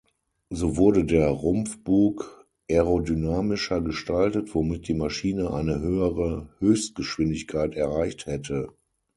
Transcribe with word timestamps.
So 0.49 0.77
wurde 0.77 1.05
der 1.05 1.27
Rumpfbug 1.27 2.47
aerodynamischer 2.67 3.81
gestaltet, 3.81 4.55
womit 4.55 4.87
die 4.87 4.95
Maschine 4.95 5.53
eine 5.53 5.79
höhere 5.79 6.49
Höchstgeschwindigkeit 6.57 7.75
erreicht 7.75 8.25
hätte. 8.25 8.73